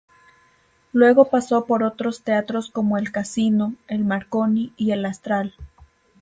[0.93, 5.53] Luego pasó por otros teatros como el Casino, el Marconi y el Astral.